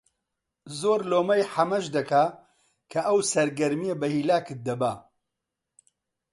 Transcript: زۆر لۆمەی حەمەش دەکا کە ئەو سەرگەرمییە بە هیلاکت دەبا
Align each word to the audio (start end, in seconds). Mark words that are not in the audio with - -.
زۆر 0.79 0.99
لۆمەی 1.11 1.47
حەمەش 1.53 1.85
دەکا 1.95 2.25
کە 2.91 2.99
ئەو 3.07 3.19
سەرگەرمییە 3.31 3.95
بە 4.01 4.07
هیلاکت 4.15 4.59
دەبا 4.67 4.93